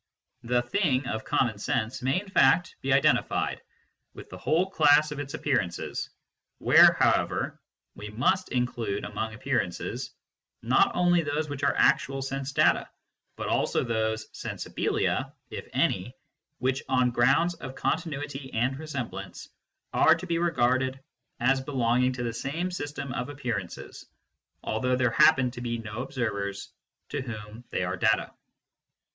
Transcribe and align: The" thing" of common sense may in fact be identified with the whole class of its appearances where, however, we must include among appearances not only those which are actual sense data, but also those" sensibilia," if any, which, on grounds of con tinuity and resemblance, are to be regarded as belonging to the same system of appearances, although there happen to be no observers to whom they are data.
The" 0.41 0.63
thing" 0.71 1.05
of 1.07 1.25
common 1.25 1.59
sense 1.59 2.01
may 2.01 2.19
in 2.19 2.27
fact 2.27 2.75
be 2.81 2.91
identified 2.91 3.61
with 4.15 4.31
the 4.31 4.37
whole 4.39 4.67
class 4.71 5.11
of 5.11 5.19
its 5.19 5.35
appearances 5.35 6.09
where, 6.57 6.93
however, 6.93 7.61
we 7.93 8.09
must 8.09 8.49
include 8.49 9.05
among 9.05 9.35
appearances 9.35 10.09
not 10.63 10.89
only 10.95 11.21
those 11.21 11.49
which 11.49 11.61
are 11.63 11.75
actual 11.77 12.23
sense 12.23 12.51
data, 12.51 12.89
but 13.35 13.47
also 13.47 13.83
those" 13.83 14.27
sensibilia," 14.31 15.31
if 15.51 15.67
any, 15.71 16.15
which, 16.57 16.81
on 16.89 17.11
grounds 17.11 17.53
of 17.53 17.75
con 17.75 17.93
tinuity 17.99 18.49
and 18.55 18.79
resemblance, 18.79 19.49
are 19.93 20.15
to 20.15 20.25
be 20.25 20.39
regarded 20.39 20.99
as 21.39 21.61
belonging 21.61 22.11
to 22.13 22.23
the 22.23 22.33
same 22.33 22.71
system 22.71 23.11
of 23.13 23.29
appearances, 23.29 24.07
although 24.63 24.95
there 24.95 25.11
happen 25.11 25.51
to 25.51 25.61
be 25.61 25.77
no 25.77 26.01
observers 26.01 26.71
to 27.09 27.21
whom 27.21 27.63
they 27.69 27.83
are 27.83 27.97
data. 27.97 28.31